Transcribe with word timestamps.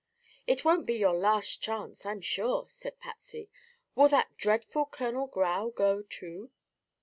"It 0.47 0.65
won't 0.65 0.87
be 0.87 0.95
your 0.95 1.13
last 1.13 1.61
chance, 1.61 2.07
I'm 2.07 2.21
sure," 2.21 2.65
said 2.69 2.97
Patsy. 2.99 3.51
"Will 3.93 4.07
that 4.09 4.35
dreadful 4.35 4.87
Colonel 4.87 5.27
Grau 5.27 5.69
go, 5.69 6.01
too?" 6.01 6.49